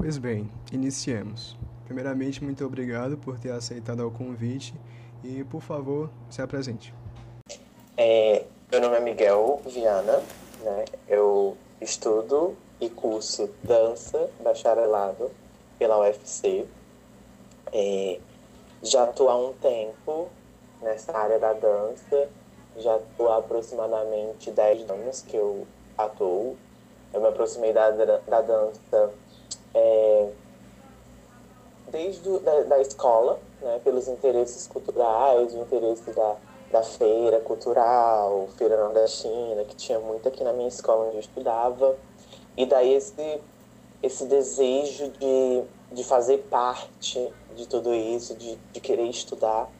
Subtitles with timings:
[0.00, 1.56] Pois bem, iniciemos.
[1.84, 4.72] Primeiramente, muito obrigado por ter aceitado o convite
[5.24, 6.94] e, por favor, se apresente.
[7.96, 10.22] É, meu nome é Miguel Viana,
[10.62, 10.84] né?
[11.08, 15.32] eu estudo e curso dança bacharelado
[15.80, 16.64] pela UFC.
[17.72, 18.20] É,
[18.80, 20.28] já estou há um tempo
[20.80, 22.30] nessa área da dança,
[22.76, 25.66] já estou há aproximadamente 10 anos que eu
[25.98, 26.56] atuo.
[27.12, 29.12] Eu me aproximei da, da dança
[29.74, 30.30] é,
[31.90, 36.36] desde do, da, da escola, né, pelos interesses culturais, o interesse da,
[36.70, 41.96] da feira cultural, feira nordestina, que tinha muito aqui na minha escola onde eu estudava.
[42.56, 43.40] E daí esse,
[44.02, 49.70] esse desejo de, de fazer parte de tudo isso, de, de querer estudar,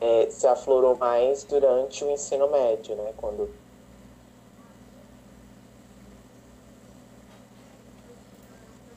[0.00, 3.12] é, se aflorou mais durante o ensino médio, né?
[3.16, 3.48] Quando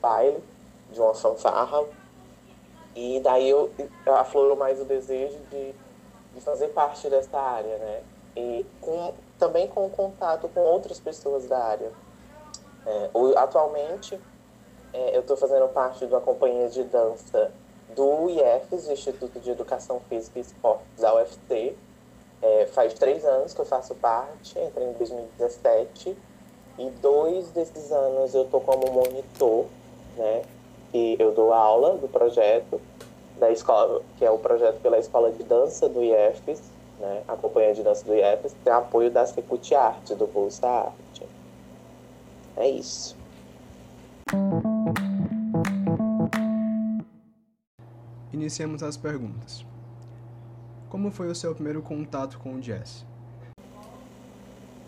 [0.08, 0.42] baile
[0.90, 1.84] de uma fanfarra
[2.96, 3.70] e daí eu
[4.06, 5.74] aflorou mais o desejo de,
[6.34, 8.02] de fazer parte dessa área, né?
[8.36, 11.92] E com, também com contato com outras pessoas da área.
[12.86, 14.18] É, atualmente,
[14.92, 17.52] é, eu estou fazendo parte de uma companhia de dança
[17.94, 21.76] do IEFES, Instituto de Educação Física e Esportes da UFC.
[22.40, 26.16] É, faz três anos que eu faço parte, entrei em 2017,
[26.78, 29.66] e dois desses anos eu estou como monitor,
[30.18, 30.42] né?
[30.92, 32.80] E eu dou aula do projeto
[33.38, 36.60] da escola, que é o projeto pela Escola de Dança do IEFES,
[36.98, 37.22] né?
[37.28, 41.26] A companhia de dança do IEFES tem apoio da Secult Arte, do Bolsa Arte.
[42.56, 43.16] É isso.
[48.32, 49.64] Iniciemos as perguntas.
[50.90, 53.04] Como foi o seu primeiro contato com o jazz?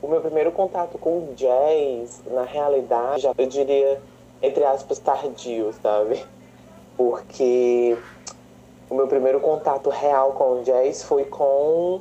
[0.03, 4.01] O meu primeiro contato com o jazz, na realidade, eu diria,
[4.43, 6.25] entre aspas, tardio, sabe?
[6.97, 7.97] Porque
[8.89, 12.01] o meu primeiro contato real com o jazz foi com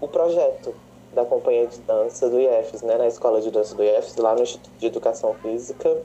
[0.00, 0.74] o projeto
[1.12, 2.96] da companhia de dança do IEFES, né?
[2.96, 6.02] Na escola de dança do IEFES, lá no Instituto de Educação Física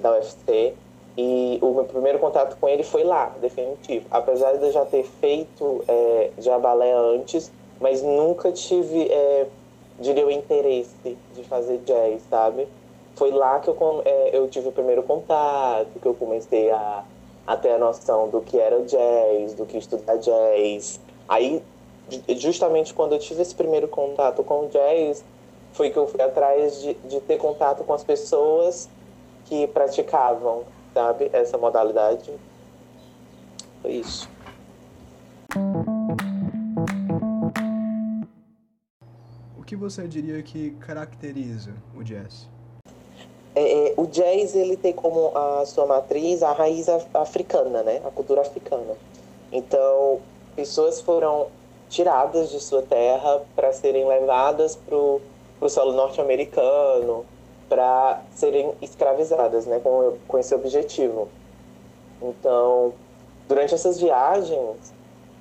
[0.00, 0.74] da UFC.
[1.16, 4.06] E o meu primeiro contato com ele foi lá, definitivo.
[4.10, 7.50] Apesar de eu já ter feito é, já antes,
[7.80, 9.46] mas nunca tive, é,
[9.98, 12.68] diria, o interesse de fazer jazz, sabe?
[13.18, 17.04] Foi lá que eu, é, eu tive o primeiro contato, que eu comecei a,
[17.46, 21.00] a ter a noção do que era jazz, do que estudar jazz.
[21.28, 21.62] Aí,
[22.36, 25.24] justamente quando eu tive esse primeiro contato com o jazz,
[25.72, 28.88] foi que eu fui atrás de, de ter contato com as pessoas
[29.44, 30.64] que praticavam
[30.98, 31.30] sabe?
[31.32, 32.32] Essa modalidade.
[33.80, 34.28] Foi isso.
[39.56, 42.48] O que você diria que caracteriza o jazz?
[43.58, 48.00] É, é, o jazz ele tem como a sua matriz a raiz africana, né?
[48.04, 48.94] A cultura africana.
[49.50, 50.20] Então,
[50.54, 51.48] pessoas foram
[51.88, 55.20] tiradas de sua terra para serem levadas para o
[55.68, 57.26] solo norte-americano,
[57.68, 61.26] para serem escravizadas, né, com, com esse objetivo.
[62.22, 62.92] Então,
[63.48, 64.92] durante essas viagens,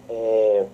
[0.09, 0.65] é,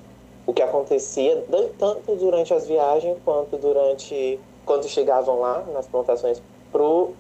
[0.48, 1.44] o que acontecia,
[1.78, 7.14] tanto durante as viagens quanto durante quando chegavam lá nas plantações pro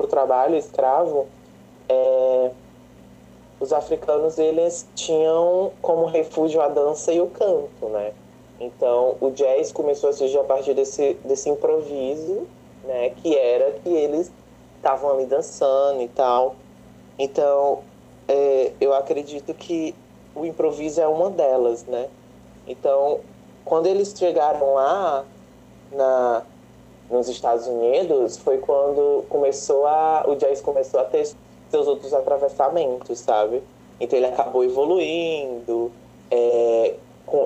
[0.00, 1.26] pro trabalho escravo,
[1.88, 2.50] é,
[3.60, 8.12] os africanos eles tinham como refúgio a dança e o canto, né?
[8.58, 12.46] Então, o jazz começou a surgir a partir desse desse improviso
[12.84, 13.10] né?
[13.10, 14.30] Que era que eles
[14.76, 16.56] estavam ali dançando e tal.
[17.18, 17.80] Então,
[18.26, 19.94] é, eu acredito que
[20.34, 22.08] o improviso é uma delas, né?
[22.66, 23.20] Então,
[23.64, 25.24] quando eles chegaram lá
[25.92, 26.42] na,
[27.10, 31.28] nos Estados Unidos, foi quando começou a o jazz começou a ter
[31.68, 33.62] seus outros atravessamentos, sabe?
[34.00, 35.90] Então ele acabou evoluindo,
[36.30, 36.94] é,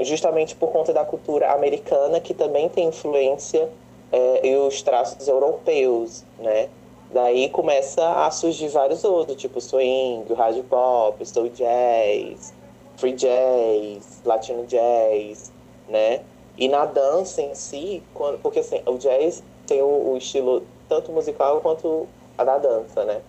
[0.02, 3.68] justamente por conta da cultura americana que também tem influência
[4.12, 6.68] é, e os traços europeus, né?
[7.10, 12.52] Daí começa a surgir vários outros, tipo swing, hard pop, soul jazz,
[12.96, 15.52] free jazz, latino jazz,
[15.88, 16.20] né?
[16.56, 21.12] E na dança em si, quando, porque assim, o jazz tem o, o estilo tanto
[21.12, 22.06] musical quanto
[22.36, 23.22] a da dança, né?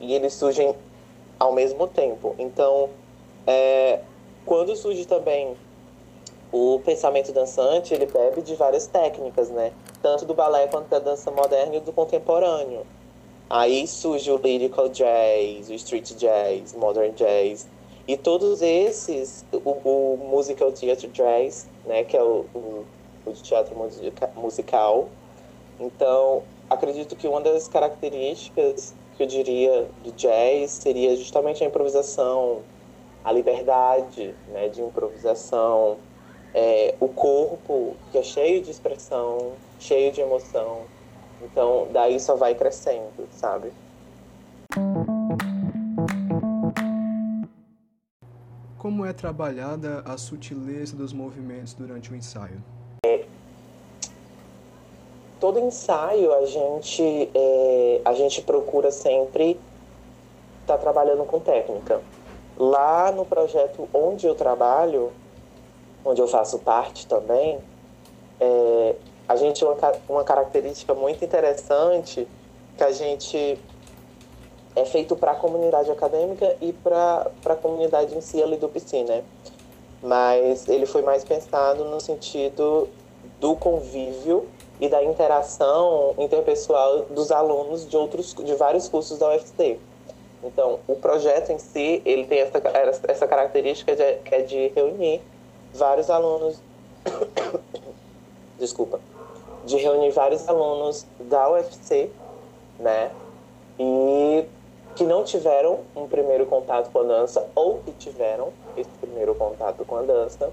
[0.00, 0.74] E eles surgem
[1.38, 2.34] ao mesmo tempo.
[2.38, 2.90] Então,
[3.46, 4.00] é,
[4.44, 5.56] quando surge também
[6.52, 9.72] o pensamento dançante, ele bebe de várias técnicas, né?
[10.02, 12.86] tanto do balé quanto da dança moderna e do contemporâneo.
[13.48, 17.68] Aí surge o lyrical jazz, o street jazz, modern jazz.
[18.06, 22.84] E todos esses, o, o musical theater jazz, né, que é o, o,
[23.26, 25.08] o teatro musica, musical.
[25.80, 32.60] Então, acredito que uma das características que eu diria do jazz seria justamente a improvisação,
[33.24, 35.96] a liberdade né, de improvisação,
[36.52, 40.82] é, o corpo que é cheio de expressão, cheio de emoção.
[41.42, 43.72] Então, daí só vai crescendo, sabe?
[48.76, 52.62] Como é trabalhada a sutileza dos movimentos durante o ensaio?
[55.40, 59.58] Todo ensaio a gente, é, a gente procura sempre
[60.60, 62.02] estar tá trabalhando com técnica.
[62.58, 65.10] Lá no projeto onde eu trabalho,
[66.04, 67.58] onde eu faço parte também,
[68.38, 68.94] é,
[69.26, 69.76] a gente uma,
[70.08, 72.28] uma característica muito interessante
[72.76, 73.58] que a gente
[74.76, 79.04] é feito para a comunidade acadêmica e para a comunidade em si ali do PC,
[79.04, 79.24] né?
[80.02, 82.88] Mas ele foi mais pensado no sentido
[83.38, 84.46] do convívio
[84.80, 89.78] e da interação interpessoal dos alunos de outros de vários cursos da UFC.
[90.42, 92.60] Então, o projeto em si, ele tem essa,
[93.08, 95.20] essa característica de, que é de reunir
[95.74, 96.58] vários alunos
[98.58, 99.00] desculpa,
[99.64, 102.10] de reunir vários alunos da UFC,
[102.78, 103.10] né?
[103.78, 104.44] E
[104.94, 109.84] que não tiveram um primeiro contato com a dança ou que tiveram esse primeiro contato
[109.84, 110.50] com a dança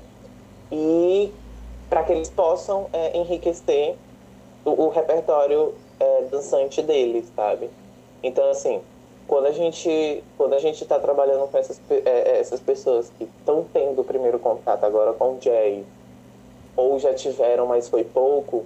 [0.71, 1.33] e
[1.89, 3.97] para que eles possam é, enriquecer
[4.67, 7.69] o, o repertório é, dançante deles, sabe?
[8.21, 8.81] Então, assim,
[9.27, 13.65] quando a gente quando a gente está trabalhando com essas, é, essas pessoas que estão
[13.73, 15.85] tendo o primeiro contato agora com o jazz
[16.75, 18.65] ou já tiveram, mas foi pouco,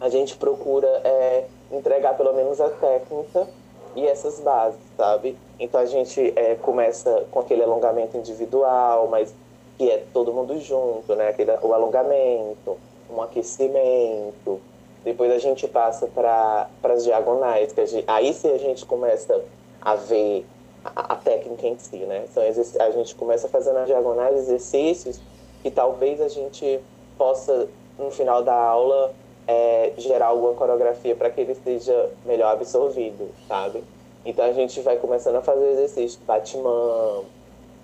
[0.00, 3.48] a gente procura é, entregar pelo menos a técnica
[3.96, 5.36] e essas bases, sabe?
[5.58, 9.34] Então a gente é, começa com aquele alongamento individual, mas
[9.78, 11.28] que é todo mundo junto, né?
[11.28, 12.76] Aquele, o alongamento,
[13.10, 14.60] um aquecimento.
[15.04, 19.42] Depois a gente passa para as diagonais, que gente, aí sim a gente começa
[19.80, 20.46] a ver
[20.84, 22.24] a, a técnica em si, né?
[22.30, 25.20] Então a gente começa fazendo as diagonais exercícios
[25.62, 26.80] que talvez a gente
[27.16, 27.68] possa,
[27.98, 29.14] no final da aula,
[29.46, 33.84] é, gerar alguma coreografia para que ele seja melhor absorvido, sabe?
[34.24, 37.24] Então a gente vai começando a fazer exercícios de Batman,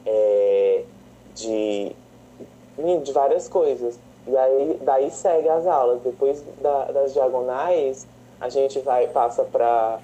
[0.07, 0.85] é,
[1.35, 1.93] de,
[3.03, 3.99] de várias coisas.
[4.27, 6.01] E aí daí segue as aulas.
[6.03, 8.07] Depois da, das diagonais,
[8.41, 9.99] a gente vai passa para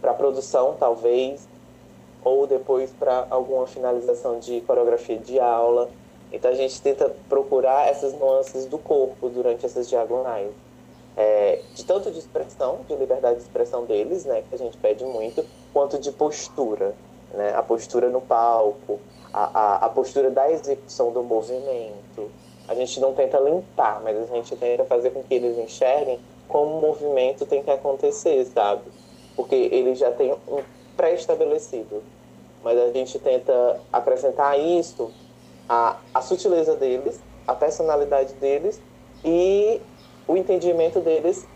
[0.00, 1.48] para produção talvez
[2.22, 5.88] ou depois para alguma finalização de coreografia de aula.
[6.32, 10.52] Então a gente tenta procurar essas nuances do corpo durante essas diagonais
[11.16, 15.04] é, de tanto de expressão, de liberdade de expressão deles, né, que a gente pede
[15.04, 16.94] muito, quanto de postura,
[17.32, 19.00] né, a postura no palco,
[19.32, 22.30] a, a, a postura da execução do movimento.
[22.68, 26.18] A gente não tenta limpar, mas a gente tenta fazer com que eles enxerguem
[26.48, 28.82] como o movimento tem que acontecer, sabe?
[29.36, 30.62] Porque ele já tem um
[30.96, 32.02] pré-estabelecido.
[32.62, 35.10] Mas a gente tenta acrescentar isso,
[35.68, 38.80] a, a sutileza deles, a personalidade deles
[39.24, 39.80] e
[40.26, 41.46] o entendimento deles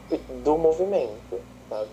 [0.45, 1.91] do movimento, sabe?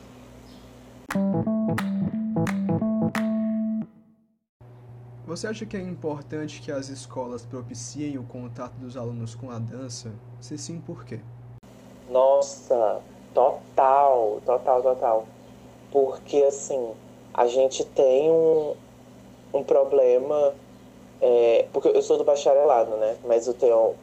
[5.37, 9.59] Você acha que é importante que as escolas propiciem o contato dos alunos com a
[9.59, 10.09] dança?
[10.41, 11.19] Se sim, por quê?
[12.09, 12.99] Nossa,
[13.35, 15.27] total, total, total.
[15.91, 16.91] Porque assim,
[17.35, 18.73] a gente tem um,
[19.53, 20.55] um problema.
[21.21, 23.15] É, porque eu sou do bacharelado, né?
[23.23, 23.93] Mas eu tenho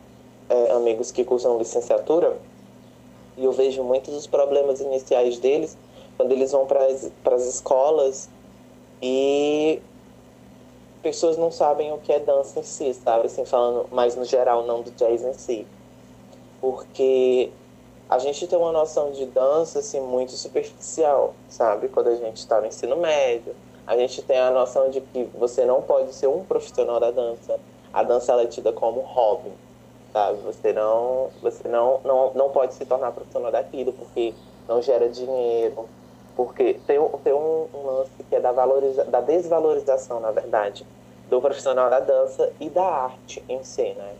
[0.49, 2.39] é, amigos que cursam licenciatura
[3.37, 5.77] e eu vejo muitos dos problemas iniciais deles
[6.17, 8.31] quando eles vão para as escolas
[9.03, 9.83] e
[11.05, 13.27] pessoas não sabem o que é dança em si, sabe?
[13.27, 15.67] Assim, falando mais no geral, não do jazz em si.
[16.61, 17.51] Porque
[18.09, 21.89] a gente tem uma noção de dança assim, muito superficial, sabe?
[21.89, 23.55] Quando a gente está no ensino médio,
[23.87, 27.61] a gente tem a noção de que você não pode ser um profissional da dança.
[27.93, 29.53] A dança é tida como hobby
[30.15, 30.39] sabe?
[30.43, 34.33] Você não, você não, não, não pode se tornar profissional daquilo porque
[34.69, 35.89] não gera dinheiro,
[36.37, 40.87] porque tem, tem um, um lance que é da, valoriza, da desvalorização, na verdade,
[41.29, 44.15] do profissional da dança e da arte em si, né?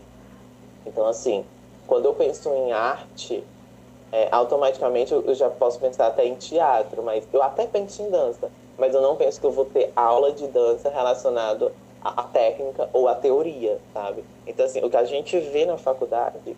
[0.85, 1.45] Então, assim,
[1.87, 3.43] quando eu penso em arte,
[4.11, 8.49] é, automaticamente eu, já posso pensar até em teatro, mas eu até penso em dança,
[8.77, 12.89] mas eu não penso que eu vou ter aula de dança relacionado a, a técnica
[12.93, 14.23] ou a teoria, sabe?
[14.47, 16.55] Então, assim, o que a gente vê na faculdade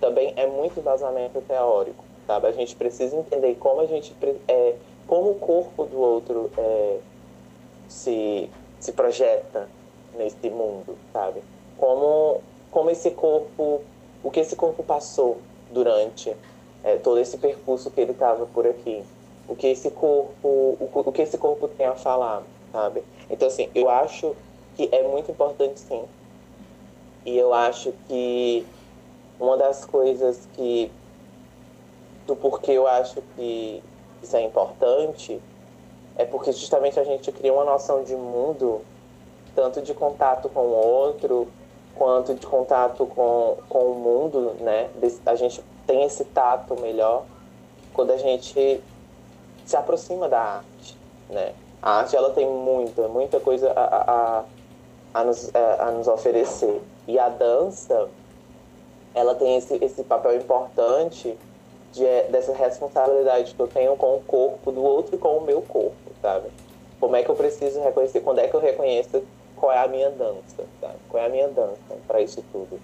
[0.00, 2.46] também é muito embasamento teórico, sabe?
[2.46, 4.14] A gente precisa entender como a gente
[4.48, 4.74] é,
[5.06, 6.98] como o corpo do outro é,
[7.88, 9.68] se, se projeta
[10.16, 11.42] nesse mundo, sabe?
[11.76, 13.82] Como, como esse corpo,
[14.22, 15.38] o que esse corpo passou
[15.70, 16.34] durante
[16.82, 19.02] é, todo esse percurso que ele estava por aqui.
[19.48, 22.42] o que esse corpo, o, o que esse corpo tem a falar,
[22.72, 23.02] sabe?
[23.28, 24.34] Então, assim, eu acho
[24.76, 26.04] que é muito importante, sim.
[27.24, 28.66] E eu acho que
[29.40, 30.90] uma das coisas que,
[32.26, 33.82] do porquê eu acho que
[34.24, 35.40] isso é importante,
[36.16, 38.80] é porque justamente a gente cria uma noção de mundo,
[39.54, 41.48] tanto de contato com o outro,
[41.94, 44.90] quanto de contato com, com o mundo, né?
[45.26, 47.24] A gente tem esse tato melhor
[47.92, 48.82] quando a gente
[49.64, 50.96] se aproxima da arte,
[51.28, 51.54] né?
[51.80, 54.44] A arte ela tem muita, muita coisa a, a,
[55.12, 56.82] a, nos, a, a nos oferecer.
[57.06, 58.08] E a dança,
[59.14, 61.36] ela tem esse, esse papel importante
[61.94, 65.62] de, dessa responsabilidade que eu tenho com o corpo do outro e com o meu
[65.62, 66.48] corpo, sabe?
[66.98, 69.22] Como é que eu preciso reconhecer, quando é que eu reconheço
[69.56, 70.98] qual é a minha dança, sabe?
[71.08, 72.80] Qual é a minha dança para isso tudo.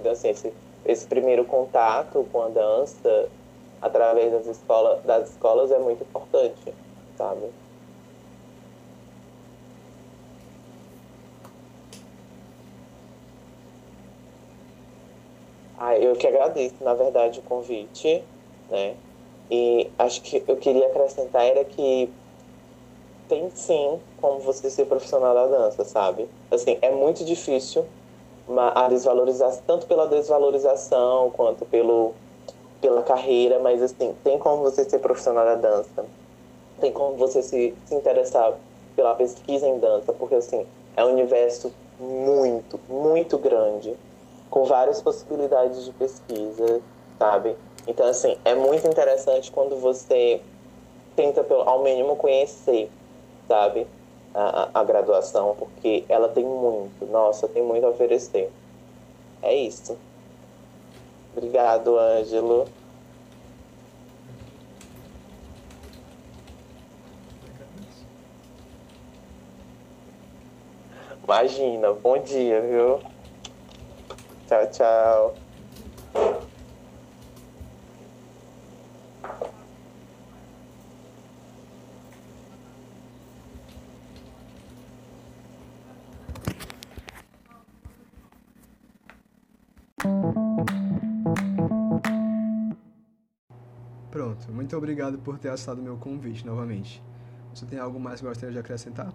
[0.00, 0.52] Então, assim, esse,
[0.84, 3.28] esse primeiro contato com a dança
[3.82, 6.74] através das, escola, das escolas é muito importante,
[7.18, 7.50] sabe?
[15.76, 18.24] Ah, eu que agradeço, na verdade, o convite,
[18.70, 18.94] né?
[19.50, 22.10] E acho que eu queria acrescentar era que
[23.28, 26.28] tem sim como você ser profissional da dança, sabe?
[26.50, 27.84] Assim, é muito difícil
[28.74, 32.14] a desvalorização, tanto pela desvalorização quanto pelo
[32.80, 36.04] pela carreira, mas assim, tem como você ser profissional da dança.
[36.78, 38.58] Tem como você se, se interessar
[38.94, 43.96] pela pesquisa em dança, porque assim, é um universo muito, muito grande,
[44.50, 46.82] com várias possibilidades de pesquisa,
[47.20, 47.58] sabe?
[47.86, 50.46] Então, assim, é muito interessante quando você
[51.16, 52.94] tenta, ao mínimo, conhecer,
[53.48, 53.90] sabe?
[54.34, 58.54] A, a graduação, porque ela tem muito, nossa, tem muito a oferecer.
[59.42, 60.00] É isso.
[61.32, 62.74] Obrigado, Ângelo.
[71.22, 73.02] Imagina, bom dia, viu?
[74.46, 75.43] Tchau, tchau.
[94.52, 97.04] Muito obrigado por ter aceitado meu convite novamente.
[97.52, 99.14] Você tem algo mais que gostaria de acrescentar?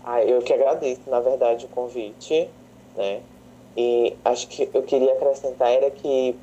[0.00, 2.54] Ah, eu que agradeço, na verdade, o convite,
[2.94, 3.26] né?
[3.76, 6.42] E acho que eu queria acrescentar era que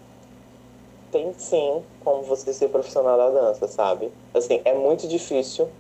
[1.12, 4.14] tem sim como você ser profissional da dança, sabe?
[4.34, 5.76] Assim, é muito difícil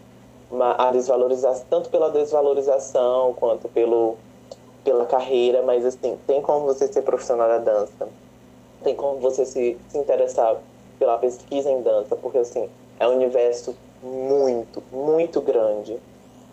[0.77, 4.23] a desvalorização, tanto pela desvalorização quanto pelo,
[4.83, 8.13] pela carreira, mas assim, tem como você ser profissional da dança.
[8.83, 10.63] Tem como você se, se interessar
[10.97, 15.97] pela pesquisa em dança, porque assim, é um universo muito, muito grande,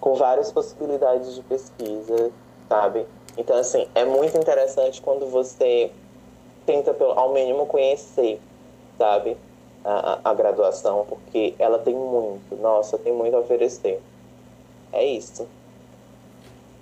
[0.00, 2.30] com várias possibilidades de pesquisa,
[2.68, 3.06] sabe?
[3.36, 5.90] Então, assim, é muito interessante quando você
[6.66, 8.40] tenta, ao mínimo, conhecer,
[8.98, 9.36] sabe?
[9.84, 14.00] A, a, graduação, porque ela tem muito, nossa, tem muito a oferecer.
[14.92, 15.48] É isso.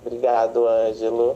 [0.05, 1.35] Obrigado, Ângelo.